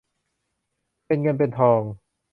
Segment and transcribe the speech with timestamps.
[1.07, 1.81] เป็นเงินเป็นทอง